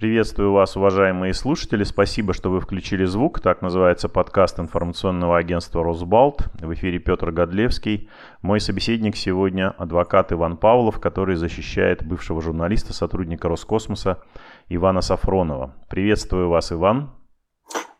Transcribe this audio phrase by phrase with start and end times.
[0.00, 1.84] Приветствую вас, уважаемые слушатели.
[1.84, 3.40] Спасибо, что вы включили звук.
[3.40, 6.48] Так называется подкаст информационного агентства «Росбалт».
[6.58, 8.08] В эфире Петр Годлевский.
[8.40, 14.22] Мой собеседник сегодня адвокат Иван Павлов, который защищает бывшего журналиста, сотрудника Роскосмоса
[14.70, 15.74] Ивана Сафронова.
[15.90, 17.10] Приветствую вас, Иван.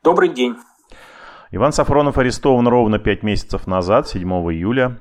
[0.02, 0.56] Добрый день.
[1.50, 5.00] Иван Сафронов арестован ровно 5 месяцев назад, 7 июля.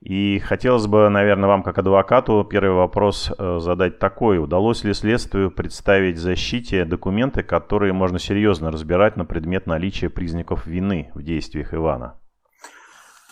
[0.00, 4.38] И хотелось бы, наверное, вам как адвокату первый вопрос э, задать такой.
[4.38, 11.10] Удалось ли следствию представить защите документы, которые можно серьезно разбирать на предмет наличия признаков вины
[11.14, 12.14] в действиях Ивана?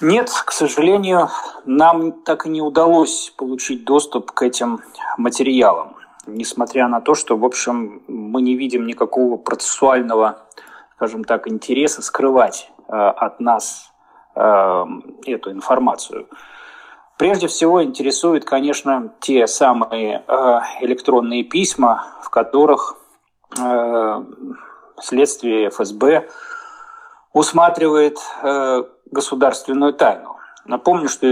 [0.03, 1.31] Нет, к сожалению,
[1.65, 4.81] нам так и не удалось получить доступ к этим
[5.17, 10.47] материалам, несмотря на то, что, в общем, мы не видим никакого процессуального,
[10.97, 13.91] скажем так, интереса скрывать э, от нас
[14.37, 14.85] э,
[15.25, 16.29] эту информацию.
[17.19, 22.97] Прежде всего интересуют, конечно, те самые э, электронные письма, в которых
[23.59, 24.25] э,
[25.03, 26.29] следствие ФСБ
[27.33, 30.37] усматривает э, государственную тайну.
[30.65, 31.27] Напомню, что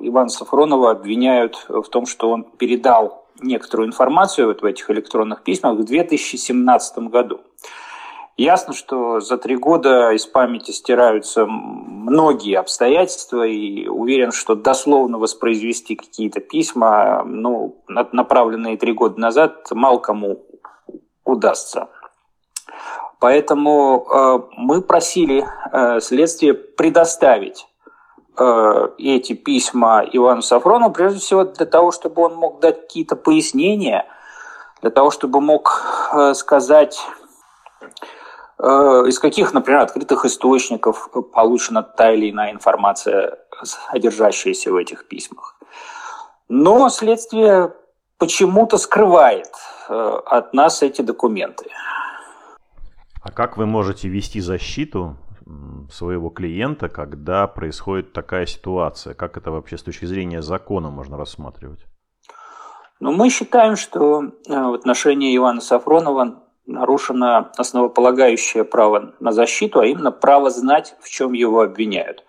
[0.00, 5.78] Ивана Сафронова обвиняют в том, что он передал некоторую информацию вот в этих электронных письмах
[5.78, 7.40] в 2017 году.
[8.40, 15.94] Ясно, что за три года из памяти стираются многие обстоятельства, и уверен, что дословно воспроизвести
[15.94, 20.42] какие-то письма, ну, направленные три года назад, мало кому
[21.26, 21.88] удастся.
[23.18, 27.66] Поэтому э, мы просили э, следствие предоставить
[28.38, 34.06] э, эти письма Ивану Сафрону, прежде всего для того, чтобы он мог дать какие-то пояснения,
[34.80, 35.82] для того, чтобы мог
[36.14, 36.98] э, сказать
[38.60, 45.56] из каких, например, открытых источников получена та или иная информация, содержащаяся в этих письмах.
[46.48, 47.72] Но следствие
[48.18, 49.50] почему-то скрывает
[49.88, 51.70] э, от нас эти документы.
[53.22, 55.16] А как вы можете вести защиту
[55.90, 59.14] своего клиента, когда происходит такая ситуация?
[59.14, 61.86] Как это вообще с точки зрения закона можно рассматривать?
[63.00, 69.86] Ну, мы считаем, что э, в отношении Ивана Сафронова нарушено основополагающее право на защиту, а
[69.86, 72.24] именно право знать, в чем его обвиняют.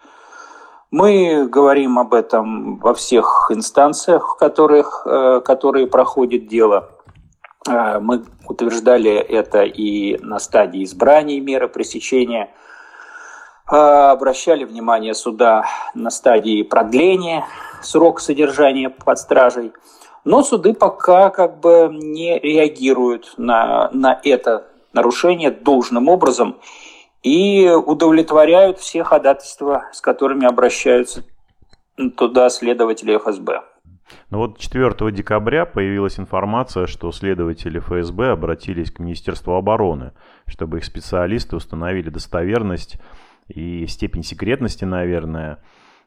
[0.90, 6.90] Мы говорим об этом во всех инстанциях, в которых, э, которые проходит дело.
[7.70, 12.50] Э, мы утверждали это и на стадии избрания меры пресечения.
[13.72, 17.46] Э, обращали внимание суда на стадии продления
[17.82, 19.72] срока содержания под стражей–
[20.24, 26.58] но суды пока как бы не реагируют на, на это нарушение должным образом
[27.24, 31.24] и удовлетворяют все ходатайства, с которыми обращаются
[32.18, 33.62] туда следователи ФСБ.
[34.30, 40.12] Ну вот 4 декабря появилась информация, что следователи ФСБ обратились к Министерству обороны,
[40.48, 42.98] чтобы их специалисты установили достоверность
[43.48, 45.60] и степень секретности, наверное,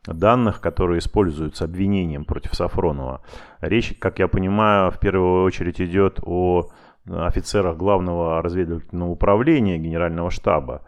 [0.06, 3.22] данных, которые используются обвинением против Сафронова.
[3.60, 6.70] Речь, как я понимаю, в первую очередь идет о
[7.06, 10.82] офицерах главного разведывательного управления Генерального штаба.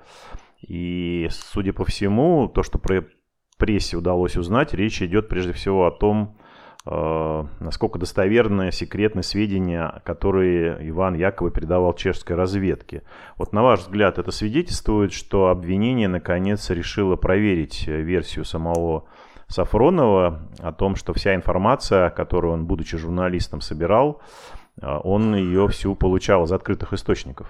[0.60, 3.04] И, судя по всему, то, что про
[3.58, 6.45] прессе удалось узнать, речь идет прежде всего о том, э,
[6.86, 13.02] насколько достоверны секретные сведения, которые Иван якобы передавал чешской разведке.
[13.36, 19.06] Вот на ваш взгляд, это свидетельствует, что обвинение наконец решило проверить версию самого
[19.48, 24.20] Сафронова о том, что вся информация, которую он, будучи журналистом, собирал,
[24.80, 27.48] э, он ее всю получал из открытых источников.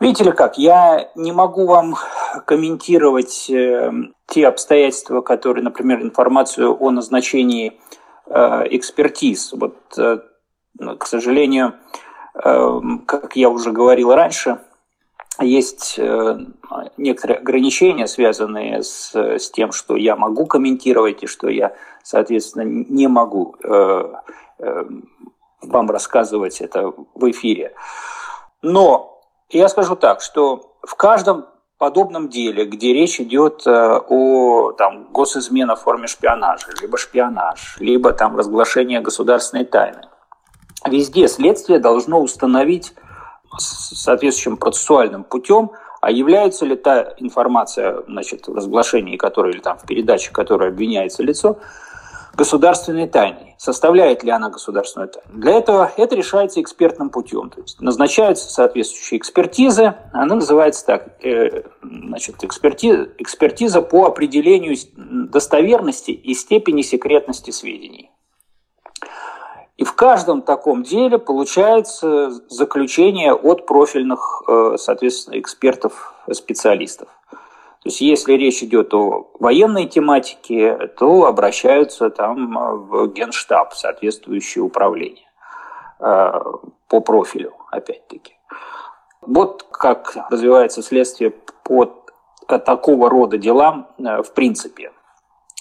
[0.00, 1.94] Видите ли как, я не могу вам
[2.40, 3.92] комментировать э,
[4.26, 7.78] те обстоятельства, которые, например, информацию о назначении
[8.26, 9.52] э, экспертиз.
[9.52, 10.18] Вот, э,
[10.98, 11.74] к сожалению,
[12.34, 14.58] как я уже говорил раньше,
[15.38, 16.00] есть
[16.96, 23.06] некоторые ограничения, связанные с, с тем, что я могу комментировать и что я, соответственно, не
[23.06, 23.54] могу
[24.58, 27.74] вам рассказывать это в эфире.
[28.62, 29.20] Но
[29.50, 31.44] я скажу так, что в каждом
[31.82, 33.70] подобном деле, где речь идет э,
[34.08, 40.02] о там, госизмене в форме шпионажа, либо шпионаж, либо там, разглашение государственной тайны,
[40.86, 42.94] везде следствие должно установить
[43.58, 49.84] соответствующим процессуальным путем, а является ли та информация значит, в разглашении, которая, или там в
[49.84, 51.58] передаче, которой обвиняется лицо,
[52.34, 53.54] государственной тайной.
[53.58, 55.28] Составляет ли она государственную тайну?
[55.32, 57.50] Для этого это решается экспертным путем.
[57.50, 59.94] То есть назначаются соответствующие экспертизы.
[60.12, 68.10] Она называется так, э, значит, экспертиза, экспертиза по определению достоверности и степени секретности сведений.
[69.76, 77.08] И в каждом таком деле получается заключение от профильных, э, соответственно, экспертов, специалистов.
[77.82, 85.26] То есть, если речь идет о военной тематике, то обращаются там в генштаб, соответствующее управление
[85.98, 86.32] э,
[86.88, 88.36] по профилю, опять-таки.
[89.20, 91.32] Вот как развивается следствие
[91.64, 92.02] по
[92.46, 94.92] такого рода делам э, в принципе.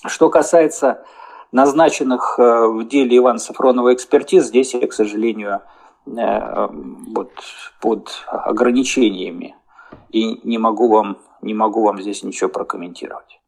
[0.05, 1.03] Что касается
[1.51, 5.61] назначенных э, в деле Ивана Сафронова экспертиз, здесь я, к сожалению,
[6.05, 6.67] э,
[7.15, 7.31] вот,
[7.79, 9.55] под ограничениями
[10.09, 13.39] и не могу вам, не могу вам здесь ничего прокомментировать.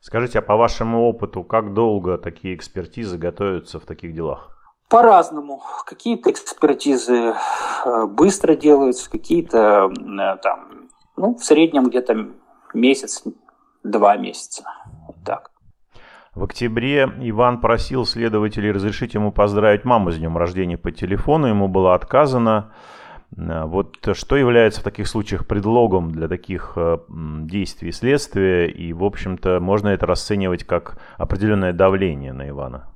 [0.00, 4.56] Скажите, а по вашему опыту, как долго такие экспертизы готовятся в таких делах?
[4.88, 5.62] По-разному.
[5.86, 7.34] Какие-то экспертизы
[8.08, 9.90] быстро делаются, какие-то
[10.42, 12.28] там, ну, в среднем где-то
[12.74, 13.22] месяц,
[13.84, 14.64] два месяца.
[15.06, 15.50] Вот так.
[16.34, 21.46] В октябре Иван просил следователей разрешить ему поздравить маму с днем рождения по телефону.
[21.48, 22.72] Ему было отказано.
[23.36, 28.68] Э, вот что является в таких случаях предлогом для таких э, действий следствия?
[28.68, 32.88] И, в общем-то, можно это расценивать как определенное давление на Ивана?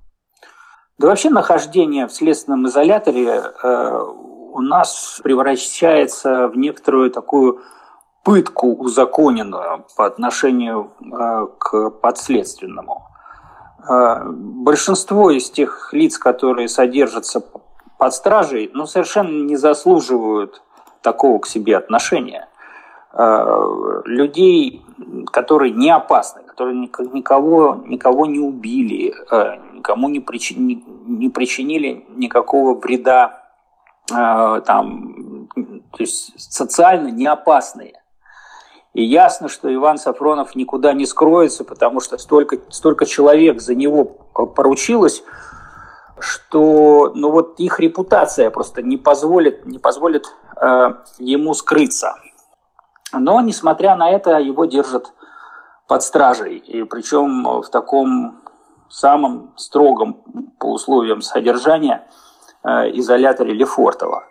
[0.99, 3.99] Да вообще нахождение в следственном изоляторе э,
[4.53, 7.61] у нас превращается в некоторую такую
[8.23, 13.09] пытку узаконенную по отношению э, к подследственному.
[13.87, 17.41] Большинство из тех лиц, которые содержатся
[17.99, 20.62] под стражей, ну, совершенно не заслуживают
[21.02, 22.49] такого к себе отношения.
[23.12, 24.85] Э, людей,
[25.32, 29.14] которые не опасны, которые никого, никого не убили,
[29.73, 33.43] никому не причинили, не причинили никакого вреда,
[34.06, 37.94] там, то есть социально не опасные.
[38.94, 44.05] И ясно, что Иван Сафронов никуда не скроется, потому что столько, столько человек за него
[44.05, 45.25] поручилось,
[46.19, 50.27] что ну вот их репутация просто не позволит, не позволит
[50.57, 52.15] э, ему скрыться.
[53.13, 55.13] Но, несмотря на это, его держат
[55.87, 56.57] под стражей.
[56.57, 58.43] И причем в таком
[58.89, 60.23] самом строгом
[60.59, 62.07] по условиям содержания
[62.63, 64.25] э, изоляторе Лефортово.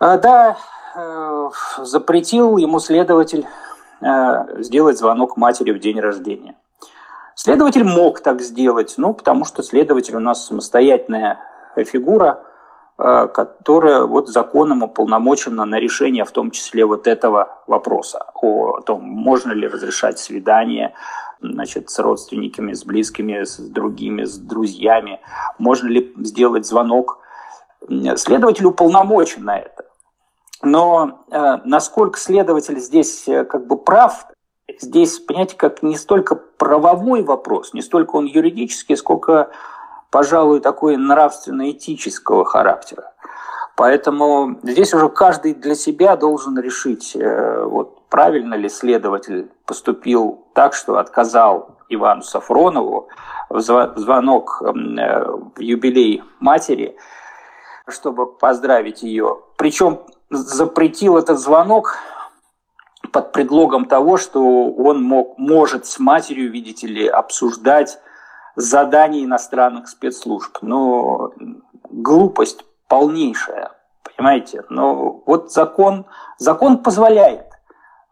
[0.00, 0.56] Э, да,
[0.94, 3.46] э, запретил ему следователь
[4.04, 6.56] Э, сделать звонок матери в день рождения.
[7.34, 11.40] Следователь мог так сделать, ну, потому что следователь у нас самостоятельная
[11.76, 12.44] фигура,
[12.98, 19.02] э, которая вот законом уполномочена на решение в том числе вот этого вопроса о том,
[19.02, 20.94] можно ли разрешать свидание
[21.40, 25.20] значит, с родственниками, с близкими, с другими, с друзьями,
[25.58, 27.18] можно ли сделать звонок.
[28.16, 29.84] Следователь уполномочен на это.
[30.62, 34.26] Но э, насколько следователь здесь э, как бы прав,
[34.80, 39.50] здесь, понимаете, как не столько правовой вопрос, не столько он юридический, сколько,
[40.10, 43.12] пожалуй, такой нравственно-этического характера.
[43.76, 50.72] Поэтому здесь уже каждый для себя должен решить, э, вот, правильно ли следователь поступил так,
[50.72, 53.08] что отказал Ивану Сафронову
[53.50, 54.72] в звонок э,
[55.56, 56.96] в юбилей матери,
[57.86, 59.40] чтобы поздравить ее.
[59.56, 60.00] Причем
[60.30, 61.98] запретил этот звонок
[63.14, 68.00] под предлогом того, что он мог, может с матерью, видите ли, обсуждать
[68.56, 70.58] задания иностранных спецслужб.
[70.62, 71.30] Но
[71.90, 73.70] глупость полнейшая,
[74.02, 74.64] понимаете?
[74.68, 76.06] Но вот закон,
[76.38, 77.46] закон позволяет,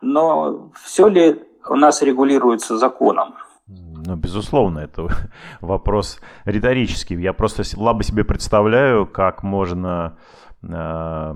[0.01, 3.35] но все ли у нас регулируется законом?
[3.67, 5.09] Ну, безусловно, это
[5.61, 7.21] вопрос риторический.
[7.21, 10.17] Я просто слабо себе представляю, как можно
[10.63, 11.35] э,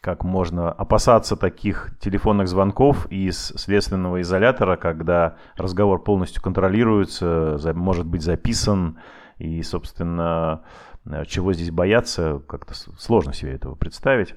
[0.00, 8.22] как можно опасаться таких телефонных звонков из следственного изолятора, когда разговор полностью контролируется, может быть
[8.22, 8.98] записан,
[9.38, 10.62] и, собственно,
[11.06, 14.34] э, чего здесь бояться, как-то сложно себе этого представить.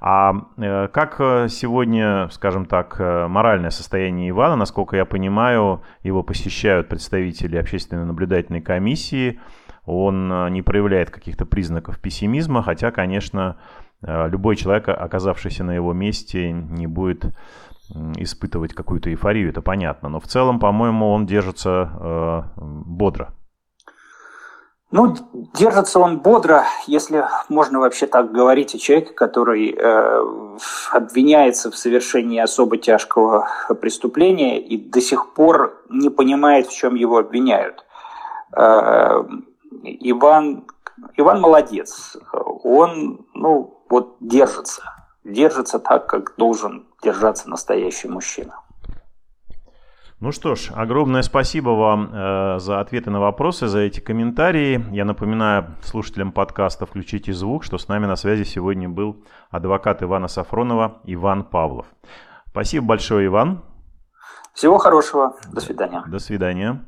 [0.00, 6.88] А э, как э, сегодня, скажем так, моральное состояние Ивана, насколько я понимаю, его посещают
[6.88, 9.40] представители общественной наблюдательной комиссии,
[9.84, 13.56] он не проявляет каких-то признаков пессимизма, хотя, конечно,
[14.02, 17.24] любой человек, оказавшийся на его месте, не будет
[18.16, 20.08] испытывать какую-то эйфорию, это понятно.
[20.08, 23.34] Но в целом, по-моему, он держится э, бодро.
[24.90, 25.14] Ну,
[25.54, 30.58] держится он бодро, если можно вообще так говорить о человеке, который э,
[30.92, 33.48] обвиняется в совершении особо тяжкого
[33.80, 37.84] преступления и до сих пор не понимает, в чем его обвиняют.
[38.56, 39.24] Э,
[39.82, 40.64] Иван,
[41.16, 42.16] Иван молодец.
[42.64, 44.82] Он, ну, вот держится.
[45.24, 48.60] Держится так, как должен держаться настоящий мужчина.
[50.20, 54.84] Ну что ж, огромное спасибо вам э, за ответы на вопросы, за эти комментарии.
[54.90, 60.26] Я напоминаю слушателям подкаста «Включите звук», что с нами на связи сегодня был адвокат Ивана
[60.26, 61.86] Сафронова Иван Павлов.
[62.50, 63.62] Спасибо большое, Иван.
[64.54, 65.36] Всего хорошего.
[65.52, 66.02] До свидания.
[66.08, 66.84] До свидания.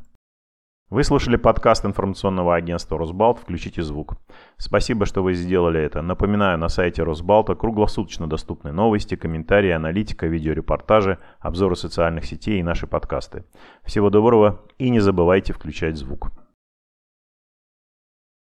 [0.90, 3.38] Вы слушали подкаст информационного агентства «Росбалт.
[3.38, 4.16] Включите звук».
[4.56, 6.02] Спасибо, что вы сделали это.
[6.02, 12.88] Напоминаю, на сайте Росбалта круглосуточно доступны новости, комментарии, аналитика, видеорепортажи, обзоры социальных сетей и наши
[12.88, 13.44] подкасты.
[13.84, 16.32] Всего доброго и не забывайте включать звук.